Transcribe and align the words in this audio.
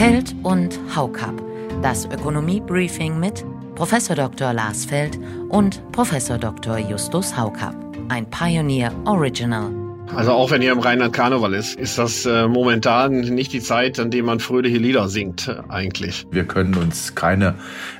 Feld 0.00 0.34
und 0.44 0.80
Haukap. 0.96 1.34
Das 1.82 2.06
Ökonomie-Briefing 2.06 3.20
mit 3.20 3.44
Prof. 3.74 3.92
Dr. 4.08 4.54
Lars 4.54 4.86
Feld 4.86 5.18
und 5.50 5.82
Prof. 5.92 6.10
Dr. 6.40 6.78
Justus 6.78 7.36
Haukap. 7.36 7.74
Ein 8.08 8.24
Pioneer 8.30 8.94
Original. 9.04 9.79
Also 10.14 10.32
auch 10.32 10.50
wenn 10.50 10.60
hier 10.60 10.72
im 10.72 10.80
Rheinland 10.80 11.12
Karneval 11.12 11.54
ist, 11.54 11.78
ist 11.78 11.96
das 11.96 12.26
äh, 12.26 12.48
momentan 12.48 13.20
nicht 13.20 13.52
die 13.52 13.60
Zeit, 13.60 14.00
an 14.00 14.10
der 14.10 14.24
man 14.24 14.40
fröhliche 14.40 14.78
Lieder 14.78 15.08
singt 15.08 15.46
äh, 15.46 15.56
eigentlich. 15.68 16.26
Wir 16.32 16.44
können 16.44 16.74
uns 16.74 17.14
keine 17.14 17.54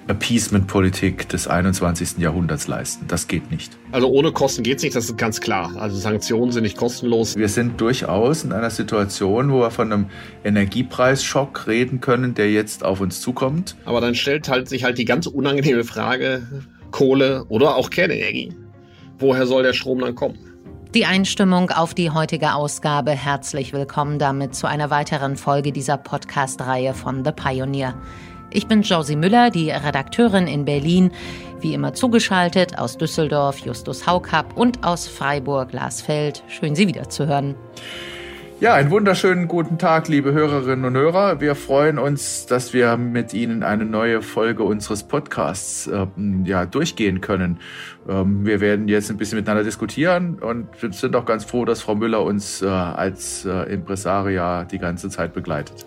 Appeasement-Politik 0.09 1.29
des 1.29 1.47
21. 1.47 2.19
Jahrhunderts 2.19 2.67
leisten. 2.67 3.07
Das 3.07 3.29
geht 3.29 3.53
nicht. 3.53 3.79
Also 3.93 4.09
ohne 4.09 4.33
Kosten 4.33 4.65
geht's 4.65 4.83
nicht, 4.83 4.97
das 4.97 5.05
ist 5.05 5.19
ganz 5.19 5.41
klar. 5.41 5.73
Also 5.77 5.97
Sanktionen 5.97 6.51
sind 6.51 6.65
nicht 6.65 6.77
kostenlos. 6.77 7.37
Wir 7.37 7.49
sind 7.49 7.81
durchaus 7.81 8.43
in 8.43 8.53
einer 8.53 8.71
Situation, 8.71 9.53
wo 9.53 9.61
wir 9.61 9.71
von 9.71 9.93
einem 9.93 10.07
Energiepreisschock 10.43 11.69
reden 11.69 12.01
können, 12.01 12.35
der 12.35 12.51
jetzt 12.51 12.85
auf 12.85 13.01
uns 13.01 13.21
zukommt. 13.21 13.77
Aber 13.85 14.01
dann 14.01 14.17
stellt 14.17 14.49
halt 14.49 14.69
sich 14.69 14.83
halt 14.83 14.99
die 14.99 15.05
ganz 15.05 15.29
unangenehme 15.29 15.85
Frage, 15.85 16.43
Kohle 16.91 17.45
oder 17.49 17.77
auch 17.77 17.89
Kernenergie. 17.89 18.53
Woher 19.21 19.47
soll 19.47 19.63
der 19.63 19.75
Strom 19.75 20.01
dann 20.01 20.15
kommen? 20.17 20.50
Die 20.93 21.07
Einstimmung 21.07 21.71
auf 21.71 21.95
die 21.95 22.11
heutige 22.11 22.55
Ausgabe. 22.55 23.13
Herzlich 23.13 23.73
willkommen 23.73 24.19
damit 24.19 24.57
zu 24.57 24.67
einer 24.67 24.91
weiteren 24.91 25.37
Folge 25.37 25.71
dieser 25.71 25.97
Podcast-Reihe 25.97 26.95
von 26.95 27.25
The 27.25 27.31
Pioneer. 27.31 27.95
Ich 28.51 28.67
bin 28.67 28.83
Josie 28.83 29.15
Müller, 29.15 29.51
die 29.51 29.71
Redakteurin 29.71 30.49
in 30.49 30.65
Berlin, 30.65 31.13
wie 31.61 31.75
immer 31.75 31.95
zugeschaltet 31.95 32.77
aus 32.77 32.99
Düsseldorf 32.99 33.59
Justus 33.59 34.05
Haukapp 34.09 34.57
und 34.57 34.83
aus 34.83 35.07
Freiburg 35.07 35.73
Lars 35.73 36.03
Feld. 36.03 36.43
Schön, 36.49 36.75
Sie 36.75 36.89
wieder 36.89 37.09
zu 37.09 37.29
hören. 37.29 37.55
Ja, 38.61 38.75
einen 38.75 38.91
wunderschönen 38.91 39.49
guten 39.49 39.79
Tag, 39.79 40.09
liebe 40.09 40.33
Hörerinnen 40.35 40.85
und 40.85 40.95
Hörer. 40.95 41.41
Wir 41.41 41.55
freuen 41.55 41.99
uns, 41.99 42.45
dass 42.45 42.75
wir 42.75 42.99
mit 42.99 43.33
Ihnen 43.33 43.63
eine 43.63 43.87
neue 43.87 44.21
Folge 44.21 44.65
unseres 44.65 45.03
Podcasts 45.03 45.87
äh, 45.87 46.07
ja, 46.45 46.67
durchgehen 46.67 47.23
können. 47.23 47.59
Ähm, 48.07 48.45
wir 48.45 48.61
werden 48.61 48.87
jetzt 48.89 49.11
ein 49.11 49.17
bisschen 49.17 49.39
miteinander 49.39 49.65
diskutieren 49.65 50.35
und 50.41 50.69
sind 50.95 51.17
auch 51.17 51.25
ganz 51.25 51.47
froh, 51.47 51.65
dass 51.65 51.81
Frau 51.81 51.95
Müller 51.95 52.23
uns 52.23 52.61
äh, 52.61 52.67
als 52.67 53.47
äh, 53.47 53.73
Impresaria 53.73 54.65
die 54.65 54.79
ganze 54.79 55.09
Zeit 55.09 55.33
begleitet. 55.33 55.87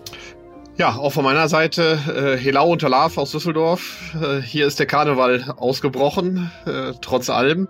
Ja, 0.76 0.96
auch 0.96 1.12
von 1.12 1.22
meiner 1.22 1.48
Seite 1.48 2.00
äh, 2.08 2.36
Helau 2.36 2.72
und 2.72 2.80
Talaf 2.80 3.16
aus 3.16 3.30
Düsseldorf. 3.30 4.12
Äh, 4.20 4.42
hier 4.42 4.66
ist 4.66 4.80
der 4.80 4.86
Karneval 4.86 5.54
ausgebrochen, 5.56 6.50
äh, 6.66 6.92
trotz 7.00 7.30
allem. 7.30 7.68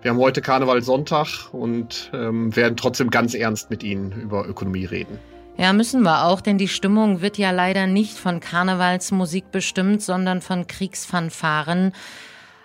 Wir 0.00 0.10
haben 0.10 0.18
heute 0.18 0.40
Karnevalssonntag 0.40 1.52
und 1.52 2.10
ähm, 2.14 2.56
werden 2.56 2.78
trotzdem 2.78 3.10
ganz 3.10 3.34
ernst 3.34 3.68
mit 3.68 3.82
Ihnen 3.82 4.10
über 4.10 4.48
Ökonomie 4.48 4.86
reden. 4.86 5.18
Ja, 5.58 5.74
müssen 5.74 6.00
wir 6.02 6.24
auch, 6.24 6.40
denn 6.40 6.56
die 6.56 6.68
Stimmung 6.68 7.20
wird 7.20 7.36
ja 7.36 7.50
leider 7.50 7.86
nicht 7.86 8.16
von 8.16 8.40
Karnevalsmusik 8.40 9.50
bestimmt, 9.52 10.00
sondern 10.00 10.40
von 10.40 10.66
Kriegsfanfaren. 10.66 11.92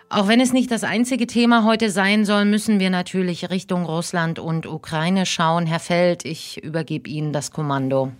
Auch 0.08 0.30
wenn 0.30 0.40
es 0.40 0.54
nicht 0.54 0.72
das 0.72 0.86
einzige 0.86 1.28
Thema 1.28 1.66
heute 1.66 1.90
sein 1.90 2.24
soll, 2.24 2.46
müssen 2.46 2.80
wir 2.80 2.92
natürlich 2.92 3.50
Richtung 3.50 3.84
Russland 3.86 4.40
und 4.40 4.68
Ukraine 4.68 5.26
schauen. 5.26 5.66
Herr 5.66 5.80
Feld, 5.80 6.24
ich 6.24 6.64
übergebe 6.64 7.10
Ihnen 7.10 7.34
das 7.34 7.52
Kommando 7.52 8.14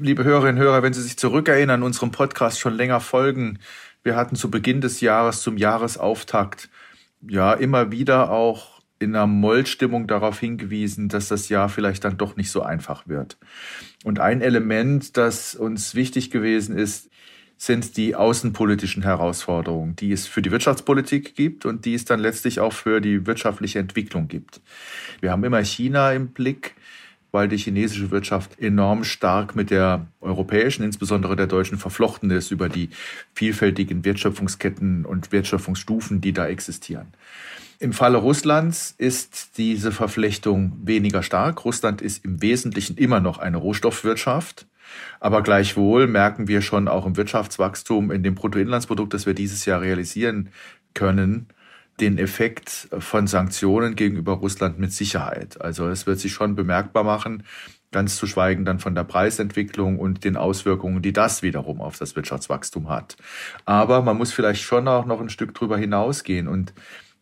liebe 0.00 0.24
Hörerinnen 0.24 0.56
und 0.56 0.62
Hörer, 0.62 0.82
wenn 0.82 0.92
Sie 0.92 1.02
sich 1.02 1.16
zurückerinnern, 1.16 1.82
unserem 1.82 2.10
Podcast 2.10 2.60
schon 2.60 2.74
länger 2.74 3.00
folgen, 3.00 3.58
wir 4.02 4.16
hatten 4.16 4.36
zu 4.36 4.50
Beginn 4.50 4.80
des 4.80 5.00
Jahres, 5.00 5.42
zum 5.42 5.56
Jahresauftakt, 5.56 6.70
ja, 7.20 7.52
immer 7.52 7.92
wieder 7.92 8.30
auch 8.30 8.80
in 8.98 9.14
einer 9.14 9.26
Mollstimmung 9.26 10.06
darauf 10.06 10.38
hingewiesen, 10.40 11.08
dass 11.08 11.28
das 11.28 11.48
Jahr 11.48 11.68
vielleicht 11.68 12.04
dann 12.04 12.18
doch 12.18 12.36
nicht 12.36 12.50
so 12.50 12.62
einfach 12.62 13.08
wird. 13.08 13.38
Und 14.04 14.20
ein 14.20 14.42
Element, 14.42 15.16
das 15.16 15.54
uns 15.54 15.94
wichtig 15.94 16.30
gewesen 16.30 16.76
ist, 16.76 17.10
sind 17.56 17.98
die 17.98 18.14
außenpolitischen 18.14 19.02
Herausforderungen, 19.02 19.94
die 19.96 20.12
es 20.12 20.26
für 20.26 20.40
die 20.40 20.50
Wirtschaftspolitik 20.50 21.34
gibt 21.34 21.66
und 21.66 21.84
die 21.84 21.94
es 21.94 22.06
dann 22.06 22.20
letztlich 22.20 22.58
auch 22.60 22.72
für 22.72 23.02
die 23.02 23.26
wirtschaftliche 23.26 23.78
Entwicklung 23.78 24.28
gibt. 24.28 24.62
Wir 25.20 25.30
haben 25.30 25.44
immer 25.44 25.62
China 25.62 26.12
im 26.12 26.28
Blick 26.28 26.74
weil 27.32 27.48
die 27.48 27.56
chinesische 27.56 28.10
Wirtschaft 28.10 28.58
enorm 28.60 29.04
stark 29.04 29.54
mit 29.54 29.70
der 29.70 30.06
europäischen, 30.20 30.82
insbesondere 30.82 31.36
der 31.36 31.46
deutschen, 31.46 31.78
verflochten 31.78 32.30
ist 32.30 32.50
über 32.50 32.68
die 32.68 32.90
vielfältigen 33.34 34.04
Wertschöpfungsketten 34.04 35.04
und 35.04 35.32
Wertschöpfungsstufen, 35.32 36.20
die 36.20 36.32
da 36.32 36.46
existieren. 36.46 37.08
Im 37.78 37.94
Falle 37.94 38.18
Russlands 38.18 38.94
ist 38.98 39.56
diese 39.56 39.90
Verflechtung 39.90 40.72
weniger 40.84 41.22
stark. 41.22 41.64
Russland 41.64 42.02
ist 42.02 42.24
im 42.24 42.42
Wesentlichen 42.42 42.98
immer 42.98 43.20
noch 43.20 43.38
eine 43.38 43.56
Rohstoffwirtschaft. 43.56 44.66
Aber 45.18 45.42
gleichwohl 45.42 46.06
merken 46.06 46.46
wir 46.46 46.60
schon 46.60 46.88
auch 46.88 47.06
im 47.06 47.16
Wirtschaftswachstum, 47.16 48.10
in 48.10 48.22
dem 48.22 48.34
Bruttoinlandsprodukt, 48.34 49.14
das 49.14 49.24
wir 49.24 49.34
dieses 49.34 49.64
Jahr 49.64 49.80
realisieren 49.80 50.50
können, 50.92 51.46
den 52.00 52.18
Effekt 52.18 52.88
von 52.98 53.26
Sanktionen 53.26 53.94
gegenüber 53.94 54.32
Russland 54.34 54.78
mit 54.78 54.92
Sicherheit. 54.92 55.60
Also 55.60 55.88
es 55.88 56.06
wird 56.06 56.18
sich 56.18 56.32
schon 56.32 56.54
bemerkbar 56.54 57.04
machen, 57.04 57.44
ganz 57.92 58.16
zu 58.16 58.26
schweigen 58.26 58.64
dann 58.64 58.78
von 58.78 58.94
der 58.94 59.04
Preisentwicklung 59.04 59.98
und 59.98 60.24
den 60.24 60.36
Auswirkungen, 60.36 61.02
die 61.02 61.12
das 61.12 61.42
wiederum 61.42 61.80
auf 61.80 61.98
das 61.98 62.16
Wirtschaftswachstum 62.16 62.88
hat. 62.88 63.16
Aber 63.64 64.02
man 64.02 64.16
muss 64.16 64.32
vielleicht 64.32 64.62
schon 64.62 64.88
auch 64.88 65.06
noch 65.06 65.20
ein 65.20 65.30
Stück 65.30 65.54
drüber 65.54 65.76
hinausgehen 65.76 66.48
und 66.48 66.72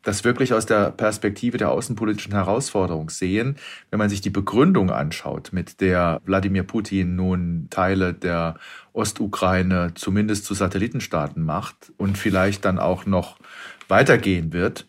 das 0.03 0.25
wirklich 0.25 0.55
aus 0.55 0.65
der 0.65 0.91
Perspektive 0.91 1.59
der 1.59 1.71
außenpolitischen 1.71 2.33
Herausforderung 2.33 3.11
sehen, 3.11 3.56
wenn 3.91 3.99
man 3.99 4.09
sich 4.09 4.21
die 4.21 4.31
Begründung 4.31 4.91
anschaut, 4.91 5.53
mit 5.53 5.81
der 5.81 6.21
Wladimir 6.25 6.62
Putin 6.62 7.17
nun 7.17 7.67
Teile 7.69 8.15
der 8.15 8.55
Ostukraine 8.93 9.93
zumindest 9.94 10.44
zu 10.44 10.55
Satellitenstaaten 10.55 11.43
macht 11.43 11.93
und 11.97 12.17
vielleicht 12.17 12.65
dann 12.65 12.78
auch 12.78 13.06
noch 13.06 13.38
weitergehen 13.88 14.53
wird. 14.53 14.87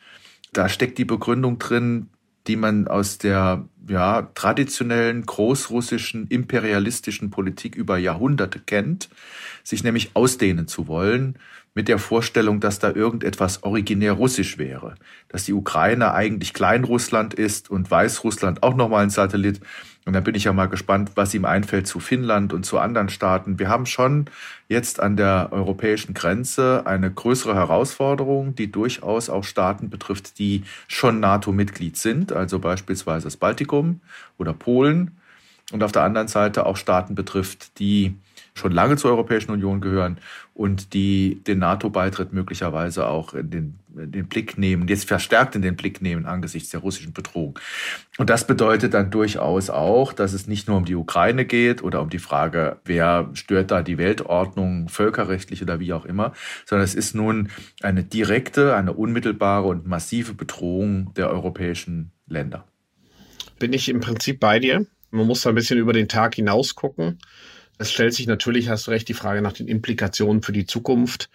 Da 0.54 0.70
steckt 0.70 0.98
die 0.98 1.06
Begründung 1.06 1.60
drin, 1.60 2.10
die 2.48 2.56
man 2.56 2.88
aus 2.88 3.18
der 3.18 3.68
ja, 3.90 4.30
traditionellen 4.36 5.26
großrussischen 5.26 6.28
imperialistischen 6.28 7.30
Politik 7.30 7.76
über 7.76 7.98
Jahrhunderte 7.98 8.60
kennt, 8.60 9.10
sich 9.64 9.84
nämlich 9.84 10.12
ausdehnen 10.14 10.68
zu 10.68 10.88
wollen, 10.88 11.38
mit 11.76 11.88
der 11.88 12.00
Vorstellung, 12.00 12.60
dass 12.60 12.80
da 12.80 12.92
irgendetwas 12.92 13.64
originär 13.64 14.14
russisch 14.14 14.58
wäre, 14.58 14.96
dass 15.30 15.46
die 15.46 15.54
Ukraine 15.54 16.14
eigentlich 16.14 16.54
Kleinrussland 16.54 17.34
ist 17.34 17.70
und 17.70 17.90
Weißrussland 17.90 18.64
auch 18.64 18.76
nochmal 18.76 19.04
ein 19.04 19.10
Satellit. 19.10 19.62
Und 20.06 20.14
da 20.14 20.20
bin 20.20 20.36
ich 20.36 20.46
ja 20.46 20.54
mal 20.54 20.66
gespannt, 20.66 21.12
was 21.16 21.34
ihm 21.34 21.46
einfällt 21.46 21.86
zu 21.86 22.00
Finnland 22.00 22.52
und 22.52 22.66
zu 22.66 22.80
anderen 22.80 23.10
Staaten. 23.10 23.60
Wir 23.60 23.70
haben 23.70 23.86
schon 23.86 24.26
jetzt 24.68 25.00
an 25.00 25.16
der 25.16 25.50
europäischen 25.52 26.14
Grenze 26.14 26.84
eine 26.86 27.12
größere 27.12 27.56
Herausforderung, 27.56 28.56
die 28.56 28.72
durchaus 28.72 29.30
auch 29.30 29.44
Staaten 29.44 29.90
betrifft, 29.90 30.40
die 30.40 30.64
schon 30.88 31.20
NATO-Mitglied 31.20 31.96
sind, 31.96 32.34
also 32.34 32.60
beispielsweise 32.60 33.26
das 33.28 33.38
Baltikum 33.38 33.79
oder 34.38 34.54
Polen. 34.54 35.18
Und 35.72 35.84
auf 35.84 35.92
der 35.92 36.04
anderen 36.04 36.28
Seite 36.28 36.66
auch 36.66 36.78
Staaten 36.78 37.14
betrifft, 37.14 37.78
die 37.80 38.16
schon 38.56 38.72
lange 38.72 38.98
zur 38.98 39.12
Europäischen 39.12 39.52
Union 39.52 39.82
gehören 39.82 40.18
und 40.54 40.94
die 40.94 41.42
den 41.48 41.60
NATO-Beitritt 41.60 42.34
möglicherweise 42.34 43.08
auch 43.08 43.34
in 43.34 43.50
den, 43.50 43.80
in 43.96 44.12
den 44.12 44.28
Blick 44.28 44.58
nehmen, 44.58 44.88
jetzt 44.88 45.08
verstärkt 45.08 45.56
in 45.56 45.62
den 45.62 45.76
Blick 45.76 46.02
nehmen 46.02 46.26
angesichts 46.26 46.70
der 46.70 46.82
russischen 46.82 47.14
Bedrohung. 47.14 47.58
Und 48.18 48.30
das 48.30 48.46
bedeutet 48.46 48.94
dann 48.94 49.12
durchaus 49.12 49.70
auch, 49.70 50.12
dass 50.12 50.34
es 50.34 50.48
nicht 50.48 50.68
nur 50.68 50.78
um 50.78 50.86
die 50.86 50.96
Ukraine 50.96 51.46
geht 51.46 51.82
oder 51.82 52.02
um 52.02 52.10
die 52.10 52.20
Frage, 52.20 52.78
wer 52.84 53.30
stört 53.34 53.72
da 53.72 53.82
die 53.82 53.98
Weltordnung, 53.98 54.90
völkerrechtlich 54.90 55.62
oder 55.62 55.80
wie 55.80 55.94
auch 55.94 56.06
immer, 56.06 56.34
sondern 56.66 56.84
es 56.84 56.96
ist 56.96 57.16
nun 57.16 57.50
eine 57.82 58.04
direkte, 58.04 58.76
eine 58.76 58.94
unmittelbare 58.94 59.68
und 59.68 59.88
massive 59.88 60.34
Bedrohung 60.34 61.14
der 61.14 61.30
europäischen 61.30 62.12
Länder. 62.28 62.66
Bin 63.60 63.74
ich 63.74 63.90
im 63.90 64.00
Prinzip 64.00 64.40
bei 64.40 64.60
dir. 64.60 64.86
Man 65.12 65.28
muss 65.28 65.42
da 65.42 65.50
ein 65.50 65.56
bisschen 65.56 65.80
über 65.80 65.94
den 65.94 66.08
Tag 66.08 66.36
hinaus 66.36 66.76
gucken. 66.76 67.20
Es 67.78 67.92
stellt 67.92 68.14
sich 68.14 68.28
natürlich, 68.28 68.70
hast 68.70 68.88
du 68.88 68.92
recht, 68.92 69.08
die 69.08 69.14
Frage 69.14 69.42
nach 69.42 69.54
den 69.54 69.68
Implikationen 69.68 70.42
für 70.42 70.52
die 70.52 70.66
Zukunft. 70.66 71.30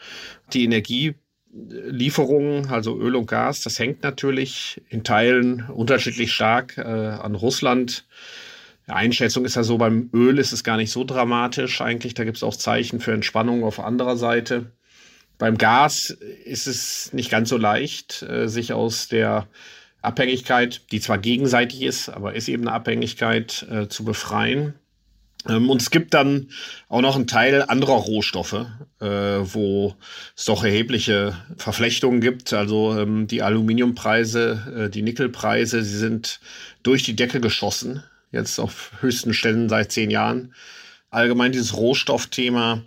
Die 0.53 0.65
Energielieferungen, 0.65 2.69
also 2.69 2.99
Öl 2.99 3.17
und 3.17 3.27
Gas, 3.27 3.63
das 3.63 3.79
hängt 3.79 4.03
natürlich 4.03 4.83
in 4.91 5.05
Teilen 5.05 5.65
unterschiedlich 5.71 6.33
stark 6.33 6.77
äh, 6.77 6.83
an 6.83 7.35
Russland. 7.35 8.07
Die 8.87 8.93
Einschätzung 8.93 9.47
ist 9.47 9.57
ja 9.57 9.63
so, 9.63 9.79
beim 9.79 10.11
Öl 10.13 10.39
ist 10.39 10.53
es 10.53 10.63
gar 10.63 10.77
nicht 10.77 10.91
so 10.91 11.05
dramatisch 11.05 11.81
eigentlich. 11.81 12.13
Da 12.13 12.25
gibt 12.25 12.37
es 12.37 12.43
auch 12.43 12.57
Zeichen 12.57 13.01
für 13.01 13.13
Entspannung 13.13 13.65
auf 13.65 13.81
anderer 13.81 14.19
Seite. 14.19 14.71
Beim 15.39 15.57
Gas 15.57 16.11
ist 16.45 16.67
es 16.67 17.11
nicht 17.13 17.31
ganz 17.31 17.49
so 17.49 17.57
leicht, 17.57 18.23
äh, 18.23 18.49
sich 18.49 18.75
aus 18.75 19.09
der 19.09 19.49
Abhängigkeit, 20.05 20.83
die 20.93 21.01
zwar 21.01 21.19
gegenseitig 21.19 21.83
ist, 21.83 22.09
aber 22.09 22.35
ist 22.35 22.49
eben 22.49 22.69
eine 22.69 22.73
Abhängigkeit, 22.73 23.67
äh, 23.71 23.89
zu 23.89 24.05
befreien. 24.05 24.75
Ähm, 25.49 25.71
und 25.71 25.83
es 25.83 25.91
gibt 25.91 26.15
dann 26.15 26.49
auch 26.89 27.01
noch 27.01 27.17
einen 27.17 27.27
Teil 27.27 27.63
anderer 27.63 27.95
Rohstoffe, 27.95 28.67
äh, 29.01 29.07
wo 29.07 29.95
es 30.37 30.45
doch 30.45 30.65
erhebliche 30.65 31.37
Verflechtungen 31.57 32.21
gibt. 32.21 32.53
Also 32.53 32.99
ähm, 32.99 33.27
die 33.27 33.43
Aluminiumpreise, 33.43 34.87
äh, 34.87 34.91
die 34.91 35.03
Nickelpreise, 35.03 35.83
sie 35.83 35.99
sind 35.99 36.41
durch 36.83 37.03
die 37.03 37.17
Decke 37.17 37.41
geschossen, 37.41 38.03
jetzt 38.33 38.59
auf 38.59 38.93
höchsten 39.01 39.35
Stellen 39.35 39.69
seit 39.69 39.93
zehn 39.93 40.11
Jahren. 40.11 40.55
Allgemein 41.11 41.53
dieses 41.53 41.77
Rohstoffthema 41.77 42.83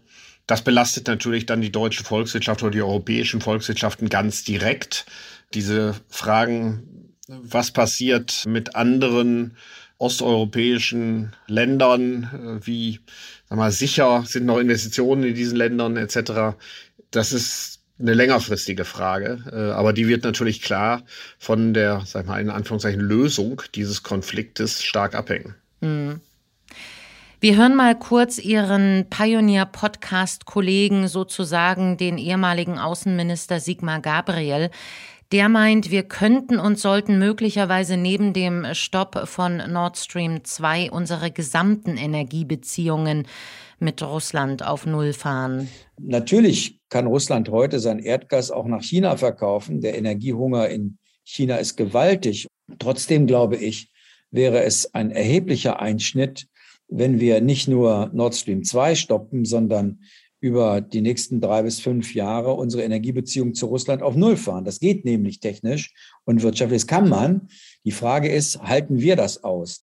Das 0.48 0.64
belastet 0.64 1.08
natürlich 1.08 1.46
dann 1.46 1.62
die 1.62 1.72
deutsche 1.72 2.04
Volkswirtschaft 2.04 2.64
oder 2.64 2.72
die 2.72 2.82
europäischen 2.82 3.42
Volkswirtschaften 3.42 4.10
ganz 4.10 4.44
direkt. 4.46 5.06
Diese 5.54 5.94
Fragen, 6.10 7.07
was 7.28 7.72
passiert 7.72 8.46
mit 8.48 8.76
anderen 8.76 9.58
osteuropäischen 9.98 11.34
Ländern, 11.48 12.62
wie 12.64 13.00
sag 13.50 13.58
mal, 13.58 13.72
sicher 13.72 14.24
sind 14.26 14.46
noch 14.46 14.60
Investitionen 14.60 15.24
in 15.24 15.36
diesen 15.36 15.58
Ländern 15.58 15.98
etc. 15.98 16.58
Das 17.12 17.32
ist 17.32 17.80
eine 18.00 18.14
längerfristige 18.14 18.86
Frage, 18.86 19.40
äh, 19.52 19.72
aber 19.72 19.92
die 19.92 20.08
wird 20.08 20.24
natürlich 20.24 20.62
klar 20.62 21.04
von 21.40 21.74
der, 21.74 22.04
sag 22.06 22.28
mal, 22.28 22.40
in 22.40 22.50
Anführungszeichen 22.50 23.02
Lösung 23.02 23.64
dieses 23.74 24.04
Konfliktes 24.04 24.84
stark 24.84 25.16
abhängen. 25.16 25.56
Mhm. 25.82 26.22
Wir 27.40 27.56
hören 27.56 27.76
mal 27.76 27.98
kurz 27.98 28.40
Ihren 28.40 29.06
Pioneer-Podcast-Kollegen, 29.12 31.08
sozusagen 31.08 31.96
den 31.98 32.18
ehemaligen 32.18 32.80
Außenminister 32.80 33.60
Sigmar 33.60 34.02
Gabriel. 34.02 34.72
Der 35.34 35.50
meint, 35.50 35.92
wir 35.92 36.04
könnten 36.04 36.58
und 36.58 36.80
sollten 36.80 37.20
möglicherweise 37.20 37.98
neben 37.98 38.32
dem 38.32 38.66
Stopp 38.72 39.28
von 39.28 39.58
Nord 39.58 39.98
Stream 39.98 40.46
2 40.46 40.90
unsere 40.92 41.32
gesamten 41.32 41.98
Energiebeziehungen 41.98 43.28
mit 43.78 44.02
Russland 44.02 44.66
auf 44.66 44.86
Null 44.86 45.12
fahren. 45.12 45.68
Natürlich 46.00 46.80
kann 46.88 47.08
Russland 47.08 47.50
heute 47.50 47.82
sein 47.82 48.00
Erdgas 48.00 48.52
auch 48.52 48.68
nach 48.68 48.82
China 48.82 49.18
verkaufen. 49.18 49.82
Der 49.82 49.98
Energiehunger 49.98 50.70
in 50.70 50.98
China 51.26 51.58
ist 51.58 51.76
gewaltig. 51.76 52.48
Trotzdem 52.80 53.28
glaube 53.28 53.58
ich, 53.58 53.92
wäre 54.32 54.64
es 54.64 54.94
ein 54.94 55.12
erheblicher 55.12 55.82
Einschnitt, 55.82 56.48
wenn 56.88 57.20
wir 57.20 57.42
nicht 57.42 57.68
nur 57.68 58.10
Nord 58.14 58.34
Stream 58.34 58.64
2 58.64 58.96
stoppen, 58.96 59.44
sondern 59.44 60.00
über 60.40 60.82
die 60.82 61.02
nächsten 61.02 61.42
drei 61.42 61.64
bis 61.64 61.80
fünf 61.80 62.14
Jahre 62.14 62.54
unsere 62.54 62.84
Energiebeziehung 62.84 63.54
zu 63.54 63.66
Russland 63.68 64.04
auf 64.04 64.16
Null 64.16 64.38
fahren. 64.38 64.66
Das 64.66 64.80
geht 64.80 65.04
nämlich 65.04 65.40
technisch 65.40 65.94
und 66.26 66.44
wirtschaftlich. 66.44 66.82
Das 66.82 66.88
kann 66.88 67.10
man. 67.10 67.50
Die 67.84 67.92
Frage 67.92 68.30
ist, 68.30 68.62
halten 68.62 69.00
wir 69.00 69.16
das 69.16 69.44
aus? 69.44 69.84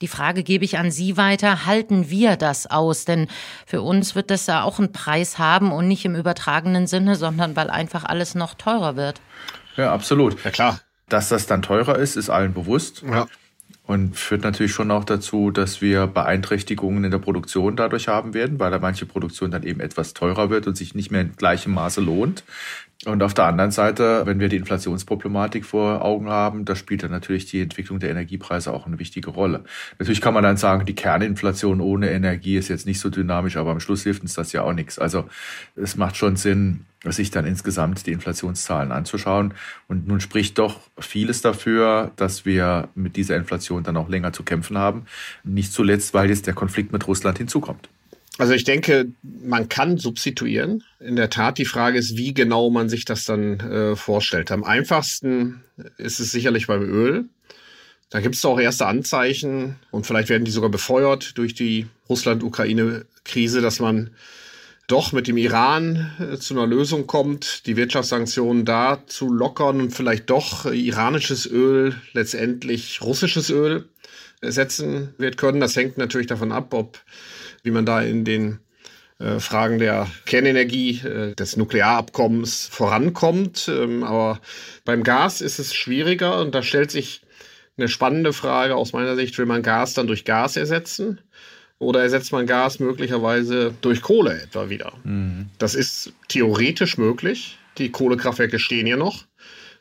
Die 0.00 0.08
Frage 0.08 0.42
gebe 0.42 0.64
ich 0.64 0.78
an 0.78 0.90
Sie 0.90 1.16
weiter. 1.16 1.64
Halten 1.64 2.10
wir 2.10 2.36
das 2.36 2.66
aus? 2.66 3.04
Denn 3.04 3.28
für 3.66 3.82
uns 3.82 4.16
wird 4.16 4.30
das 4.30 4.48
ja 4.48 4.64
auch 4.64 4.80
einen 4.80 4.90
Preis 4.90 5.38
haben 5.38 5.70
und 5.70 5.86
nicht 5.86 6.04
im 6.04 6.16
übertragenen 6.16 6.88
Sinne, 6.88 7.14
sondern 7.14 7.54
weil 7.54 7.70
einfach 7.70 8.04
alles 8.04 8.34
noch 8.34 8.54
teurer 8.54 8.96
wird. 8.96 9.20
Ja, 9.76 9.92
absolut. 9.92 10.42
Ja, 10.44 10.50
klar. 10.50 10.80
Dass 11.08 11.28
das 11.28 11.46
dann 11.46 11.62
teurer 11.62 11.98
ist, 11.98 12.16
ist 12.16 12.30
allen 12.30 12.52
bewusst. 12.52 13.02
Ja. 13.02 13.28
Und 13.84 14.16
führt 14.16 14.44
natürlich 14.44 14.72
schon 14.72 14.92
auch 14.92 15.04
dazu, 15.04 15.50
dass 15.50 15.82
wir 15.82 16.06
Beeinträchtigungen 16.06 17.02
in 17.02 17.10
der 17.10 17.18
Produktion 17.18 17.74
dadurch 17.74 18.06
haben 18.06 18.32
werden, 18.32 18.60
weil 18.60 18.70
da 18.70 18.78
manche 18.78 19.06
Produktion 19.06 19.50
dann 19.50 19.64
eben 19.64 19.80
etwas 19.80 20.14
teurer 20.14 20.50
wird 20.50 20.68
und 20.68 20.76
sich 20.76 20.94
nicht 20.94 21.10
mehr 21.10 21.22
in 21.22 21.34
gleichem 21.36 21.74
Maße 21.74 22.00
lohnt. 22.00 22.44
Und 23.04 23.20
auf 23.24 23.34
der 23.34 23.46
anderen 23.46 23.72
Seite, 23.72 24.22
wenn 24.26 24.38
wir 24.38 24.48
die 24.48 24.56
Inflationsproblematik 24.56 25.64
vor 25.64 26.04
Augen 26.04 26.28
haben, 26.28 26.64
da 26.64 26.76
spielt 26.76 27.02
dann 27.02 27.10
natürlich 27.10 27.46
die 27.46 27.60
Entwicklung 27.60 27.98
der 27.98 28.10
Energiepreise 28.10 28.72
auch 28.72 28.86
eine 28.86 29.00
wichtige 29.00 29.30
Rolle. 29.30 29.64
Natürlich 29.98 30.20
kann 30.20 30.34
man 30.34 30.44
dann 30.44 30.56
sagen, 30.56 30.86
die 30.86 30.94
Kerninflation 30.94 31.80
ohne 31.80 32.12
Energie 32.12 32.56
ist 32.56 32.68
jetzt 32.68 32.86
nicht 32.86 33.00
so 33.00 33.10
dynamisch, 33.10 33.56
aber 33.56 33.72
am 33.72 33.80
Schluss 33.80 34.04
hilft 34.04 34.22
uns 34.22 34.34
das 34.34 34.52
ja 34.52 34.62
auch 34.62 34.72
nichts. 34.72 35.00
Also 35.00 35.24
es 35.74 35.96
macht 35.96 36.16
schon 36.16 36.36
Sinn, 36.36 36.86
sich 37.04 37.32
dann 37.32 37.44
insgesamt 37.44 38.06
die 38.06 38.12
Inflationszahlen 38.12 38.92
anzuschauen. 38.92 39.54
Und 39.88 40.06
nun 40.06 40.20
spricht 40.20 40.58
doch 40.58 40.78
vieles 40.96 41.42
dafür, 41.42 42.12
dass 42.14 42.44
wir 42.44 42.88
mit 42.94 43.16
dieser 43.16 43.34
Inflation 43.34 43.82
dann 43.82 43.96
auch 43.96 44.08
länger 44.08 44.32
zu 44.32 44.44
kämpfen 44.44 44.78
haben. 44.78 45.06
Nicht 45.42 45.72
zuletzt, 45.72 46.14
weil 46.14 46.28
jetzt 46.28 46.46
der 46.46 46.54
Konflikt 46.54 46.92
mit 46.92 47.08
Russland 47.08 47.38
hinzukommt. 47.38 47.88
Also 48.38 48.54
ich 48.54 48.64
denke, 48.64 49.12
man 49.22 49.68
kann 49.68 49.98
substituieren. 49.98 50.84
In 51.00 51.16
der 51.16 51.30
Tat, 51.30 51.58
die 51.58 51.66
Frage 51.66 51.98
ist, 51.98 52.16
wie 52.16 52.32
genau 52.32 52.70
man 52.70 52.88
sich 52.88 53.04
das 53.04 53.24
dann 53.24 53.60
äh, 53.60 53.96
vorstellt. 53.96 54.50
Am 54.50 54.64
einfachsten 54.64 55.62
ist 55.98 56.18
es 56.18 56.32
sicherlich 56.32 56.66
beim 56.66 56.82
Öl. 56.82 57.26
Da 58.08 58.20
gibt 58.20 58.34
es 58.34 58.44
auch 58.44 58.60
erste 58.60 58.86
Anzeichen 58.86 59.76
und 59.90 60.06
vielleicht 60.06 60.28
werden 60.28 60.44
die 60.44 60.50
sogar 60.50 60.70
befeuert 60.70 61.36
durch 61.38 61.54
die 61.54 61.86
Russland-Ukraine-Krise, 62.08 63.60
dass 63.60 63.80
man 63.80 64.10
doch 64.86 65.12
mit 65.12 65.28
dem 65.28 65.36
Iran 65.36 66.10
äh, 66.18 66.36
zu 66.36 66.54
einer 66.54 66.66
Lösung 66.66 67.06
kommt, 67.06 67.66
die 67.66 67.76
Wirtschaftssanktionen 67.76 68.64
da 68.64 69.02
zu 69.06 69.32
lockern 69.32 69.80
und 69.80 69.90
vielleicht 69.90 70.28
doch 70.28 70.66
iranisches 70.66 71.46
Öl 71.46 71.94
letztendlich 72.12 73.00
russisches 73.02 73.50
Öl 73.50 73.88
ersetzen 74.42 75.14
wird 75.18 75.36
können. 75.36 75.60
Das 75.60 75.76
hängt 75.76 75.98
natürlich 75.98 76.26
davon 76.26 76.52
ab, 76.52 76.74
ob 76.74 77.00
wie 77.62 77.70
man 77.70 77.86
da 77.86 78.02
in 78.02 78.24
den 78.24 78.58
äh, 79.18 79.38
Fragen 79.38 79.78
der 79.78 80.08
Kernenergie, 80.26 81.00
äh, 81.06 81.34
des 81.34 81.56
Nuklearabkommens 81.56 82.66
vorankommt. 82.66 83.68
Ähm, 83.68 84.02
aber 84.02 84.40
beim 84.84 85.02
Gas 85.04 85.40
ist 85.40 85.58
es 85.58 85.74
schwieriger 85.74 86.40
und 86.40 86.54
da 86.54 86.62
stellt 86.62 86.90
sich 86.90 87.22
eine 87.76 87.88
spannende 87.88 88.32
Frage 88.32 88.74
aus 88.74 88.92
meiner 88.92 89.16
Sicht, 89.16 89.38
will 89.38 89.46
man 89.46 89.62
Gas 89.62 89.94
dann 89.94 90.06
durch 90.06 90.24
Gas 90.24 90.56
ersetzen? 90.56 91.20
Oder 91.78 92.02
ersetzt 92.02 92.30
man 92.30 92.46
Gas 92.46 92.78
möglicherweise 92.78 93.74
durch 93.80 94.02
Kohle 94.02 94.40
etwa 94.40 94.68
wieder? 94.70 94.92
Mhm. 95.02 95.46
Das 95.58 95.74
ist 95.74 96.12
theoretisch 96.28 96.96
möglich. 96.96 97.58
Die 97.78 97.90
Kohlekraftwerke 97.90 98.58
stehen 98.58 98.86
ja 98.86 98.96
noch. 98.96 99.24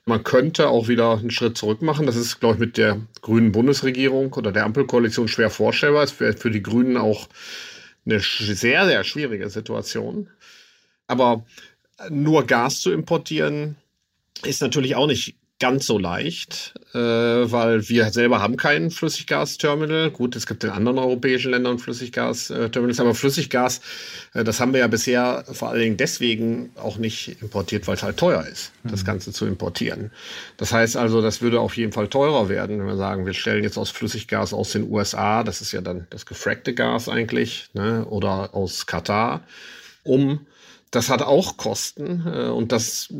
Man 0.05 0.23
könnte 0.23 0.69
auch 0.69 0.87
wieder 0.87 1.17
einen 1.17 1.31
Schritt 1.31 1.57
zurück 1.57 1.81
machen. 1.81 2.07
Das 2.07 2.15
ist, 2.15 2.39
glaube 2.39 2.55
ich, 2.55 2.59
mit 2.59 2.77
der 2.77 3.01
grünen 3.21 3.51
Bundesregierung 3.51 4.33
oder 4.33 4.51
der 4.51 4.65
Ampelkoalition 4.65 5.27
schwer 5.27 5.49
vorstellbar. 5.49 6.03
Es 6.03 6.19
wäre 6.19 6.33
für 6.33 6.49
die 6.49 6.63
Grünen 6.63 6.97
auch 6.97 7.27
eine 8.05 8.19
sehr, 8.19 8.85
sehr 8.87 9.03
schwierige 9.03 9.49
Situation. 9.49 10.29
Aber 11.07 11.45
nur 12.09 12.47
Gas 12.47 12.81
zu 12.81 12.91
importieren 12.91 13.75
ist 14.43 14.61
natürlich 14.61 14.95
auch 14.95 15.07
nicht 15.07 15.35
ganz 15.61 15.85
so 15.85 15.99
leicht, 15.99 16.73
äh, 16.93 16.97
weil 16.97 17.87
wir 17.87 18.09
selber 18.11 18.41
haben 18.41 18.57
kein 18.57 18.89
Flüssiggasterminal. 18.89 20.09
Gut, 20.09 20.35
es 20.35 20.47
gibt 20.47 20.63
in 20.63 20.71
anderen 20.71 20.97
europäischen 20.97 21.51
Ländern 21.51 21.77
Flüssiggasterminals, 21.77 22.99
aber 22.99 23.13
Flüssiggas, 23.13 23.79
äh, 24.33 24.43
das 24.43 24.59
haben 24.59 24.73
wir 24.73 24.79
ja 24.79 24.87
bisher 24.87 25.45
vor 25.53 25.69
allen 25.69 25.79
Dingen 25.79 25.97
deswegen 25.97 26.71
auch 26.75 26.97
nicht 26.97 27.41
importiert, 27.41 27.87
weil 27.87 27.95
es 27.95 28.03
halt 28.03 28.17
teuer 28.17 28.43
ist, 28.45 28.73
mhm. 28.83 28.89
das 28.89 29.05
Ganze 29.05 29.31
zu 29.31 29.45
importieren. 29.45 30.11
Das 30.57 30.73
heißt 30.73 30.97
also, 30.97 31.21
das 31.21 31.41
würde 31.41 31.59
auf 31.59 31.77
jeden 31.77 31.93
Fall 31.93 32.07
teurer 32.07 32.49
werden, 32.49 32.79
wenn 32.79 32.87
wir 32.87 32.97
sagen, 32.97 33.27
wir 33.27 33.33
stellen 33.33 33.63
jetzt 33.63 33.77
aus 33.77 33.91
Flüssiggas 33.91 34.53
aus 34.53 34.71
den 34.71 34.89
USA, 34.89 35.43
das 35.43 35.61
ist 35.61 35.71
ja 35.71 35.81
dann 35.81 36.07
das 36.09 36.25
gefrackte 36.25 36.73
Gas 36.73 37.07
eigentlich, 37.07 37.69
ne, 37.73 38.03
oder 38.05 38.55
aus 38.55 38.87
Katar, 38.87 39.41
um 40.03 40.47
das 40.91 41.09
hat 41.09 41.21
auch 41.21 41.57
Kosten 41.57 42.23
äh, 42.27 42.49
und 42.49 42.71
das 42.71 43.13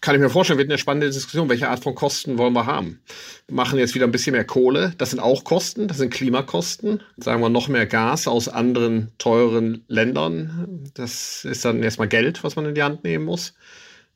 kann 0.00 0.14
ich 0.14 0.20
mir 0.20 0.30
vorstellen, 0.30 0.58
wird 0.58 0.70
eine 0.70 0.78
spannende 0.78 1.10
Diskussion. 1.10 1.48
Welche 1.48 1.68
Art 1.68 1.82
von 1.82 1.94
Kosten 1.94 2.38
wollen 2.38 2.52
wir 2.52 2.66
haben? 2.66 3.00
Wir 3.46 3.56
machen 3.56 3.78
jetzt 3.78 3.94
wieder 3.94 4.06
ein 4.06 4.12
bisschen 4.12 4.32
mehr 4.32 4.44
Kohle. 4.44 4.94
Das 4.98 5.10
sind 5.10 5.20
auch 5.20 5.44
Kosten, 5.44 5.88
das 5.88 5.98
sind 5.98 6.10
Klimakosten. 6.10 7.02
Sagen 7.16 7.40
wir 7.40 7.48
noch 7.48 7.68
mehr 7.68 7.86
Gas 7.86 8.28
aus 8.28 8.48
anderen 8.48 9.10
teuren 9.18 9.84
Ländern. 9.88 10.90
Das 10.94 11.44
ist 11.44 11.64
dann 11.64 11.82
erstmal 11.82 12.08
Geld, 12.08 12.44
was 12.44 12.54
man 12.54 12.66
in 12.66 12.74
die 12.74 12.82
Hand 12.82 13.02
nehmen 13.02 13.24
muss. 13.24 13.54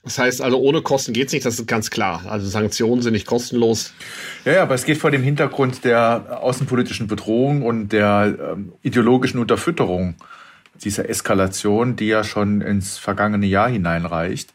Das 0.05 0.19
heißt 0.21 0.41
also, 0.41 0.59
ohne 0.59 0.83
Kosten 0.83 1.13
geht's 1.13 1.33
nicht, 1.33 1.45
das 1.45 1.59
ist 1.59 1.67
ganz 1.67 1.91
klar. 1.91 2.23
Also 2.27 2.47
Sanktionen 2.47 3.03
sind 3.03 3.15
nicht 3.15 3.27
kostenlos. 3.27 3.93
Ja, 4.45 4.53
ja 4.53 4.63
aber 4.63 4.77
es 4.77 4.85
geht 4.85 4.99
vor 4.99 5.11
dem 5.11 5.23
Hintergrund 5.23 5.85
der 5.85 6.41
außenpolitischen 6.43 7.09
Bedrohung 7.09 7.63
und 7.63 7.89
der 7.89 8.37
ähm, 8.53 8.75
ideologischen 8.83 9.41
Unterfütterung 9.41 10.15
dieser 10.85 11.09
Eskalation, 11.09 11.97
die 11.97 12.07
ja 12.09 12.25
schon 12.25 12.61
ins 12.61 12.99
vergangene 12.99 13.47
Jahr 13.47 13.69
hineinreicht, 13.69 14.53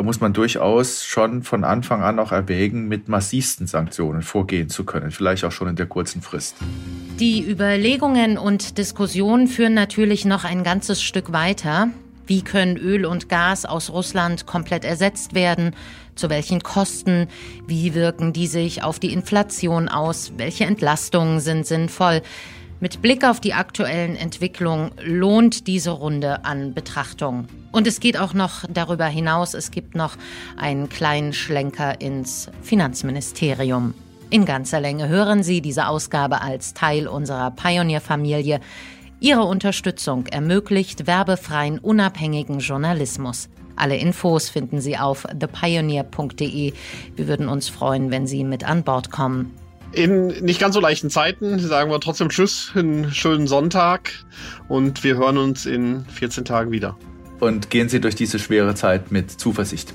muss 0.00 0.20
man 0.20 0.32
durchaus 0.32 1.04
schon 1.04 1.42
von 1.42 1.64
Anfang 1.64 2.02
an 2.02 2.18
auch 2.18 2.32
erwägen, 2.32 2.88
mit 2.88 3.08
massivsten 3.08 3.66
Sanktionen 3.66 4.22
vorgehen 4.22 4.70
zu 4.70 4.84
können, 4.84 5.10
vielleicht 5.10 5.44
auch 5.44 5.52
schon 5.52 5.68
in 5.68 5.76
der 5.76 5.86
kurzen 5.86 6.22
Frist. 6.22 6.56
Die 7.20 7.46
Überlegungen 7.46 8.38
und 8.38 8.78
Diskussionen 8.78 9.48
führen 9.48 9.74
natürlich 9.74 10.24
noch 10.24 10.44
ein 10.44 10.64
ganzes 10.64 11.02
Stück 11.02 11.32
weiter. 11.32 11.88
Wie 12.26 12.42
können 12.42 12.76
Öl 12.78 13.04
und 13.04 13.28
Gas 13.28 13.64
aus 13.64 13.90
Russland 13.90 14.46
komplett 14.46 14.84
ersetzt 14.84 15.34
werden? 15.34 15.74
Zu 16.14 16.30
welchen 16.30 16.62
Kosten? 16.62 17.26
Wie 17.66 17.94
wirken 17.94 18.32
die 18.32 18.46
sich 18.46 18.82
auf 18.82 18.98
die 18.98 19.12
Inflation 19.12 19.88
aus? 19.88 20.32
Welche 20.36 20.64
Entlastungen 20.64 21.40
sind 21.40 21.66
sinnvoll? 21.66 22.22
Mit 22.82 23.00
Blick 23.00 23.24
auf 23.24 23.38
die 23.38 23.54
aktuellen 23.54 24.16
Entwicklungen 24.16 24.90
lohnt 25.00 25.68
diese 25.68 25.92
Runde 25.92 26.44
an 26.44 26.74
Betrachtung. 26.74 27.46
Und 27.70 27.86
es 27.86 28.00
geht 28.00 28.18
auch 28.18 28.34
noch 28.34 28.64
darüber 28.68 29.06
hinaus, 29.06 29.54
es 29.54 29.70
gibt 29.70 29.94
noch 29.94 30.16
einen 30.56 30.88
kleinen 30.88 31.32
Schlenker 31.32 32.00
ins 32.00 32.50
Finanzministerium. 32.62 33.94
In 34.30 34.46
ganzer 34.46 34.80
Länge 34.80 35.06
hören 35.06 35.44
Sie 35.44 35.60
diese 35.60 35.86
Ausgabe 35.86 36.40
als 36.40 36.74
Teil 36.74 37.06
unserer 37.06 37.52
Pioneer-Familie. 37.52 38.58
Ihre 39.20 39.44
Unterstützung 39.44 40.26
ermöglicht 40.26 41.06
werbefreien, 41.06 41.78
unabhängigen 41.78 42.58
Journalismus. 42.58 43.48
Alle 43.76 43.96
Infos 43.96 44.48
finden 44.48 44.80
Sie 44.80 44.98
auf 44.98 45.24
thepioneer.de. 45.38 46.72
Wir 47.14 47.28
würden 47.28 47.46
uns 47.46 47.68
freuen, 47.68 48.10
wenn 48.10 48.26
Sie 48.26 48.42
mit 48.42 48.64
an 48.64 48.82
Bord 48.82 49.12
kommen. 49.12 49.54
In 49.92 50.28
nicht 50.28 50.58
ganz 50.58 50.74
so 50.74 50.80
leichten 50.80 51.10
Zeiten 51.10 51.58
sagen 51.58 51.90
wir 51.90 52.00
trotzdem 52.00 52.30
Tschüss, 52.30 52.72
einen 52.74 53.12
schönen 53.12 53.46
Sonntag 53.46 54.10
und 54.68 55.04
wir 55.04 55.16
hören 55.16 55.36
uns 55.36 55.66
in 55.66 56.06
14 56.06 56.44
Tagen 56.44 56.70
wieder. 56.70 56.96
Und 57.40 57.70
gehen 57.70 57.88
Sie 57.88 58.00
durch 58.00 58.14
diese 58.14 58.38
schwere 58.38 58.74
Zeit 58.74 59.12
mit 59.12 59.30
Zuversicht. 59.30 59.92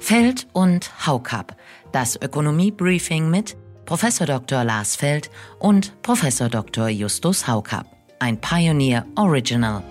Feld 0.00 0.48
und 0.52 0.90
Haukap, 1.06 1.56
das 1.92 2.20
Ökonomie-Briefing 2.20 3.30
mit 3.30 3.56
Prof. 3.86 4.04
Dr. 4.18 4.64
Lars 4.64 4.96
Feld 4.96 5.30
und 5.58 6.02
Prof. 6.02 6.22
Dr. 6.50 6.88
Justus 6.88 7.46
Haukap, 7.46 7.86
ein 8.18 8.40
Pioneer 8.40 9.06
Original. 9.16 9.82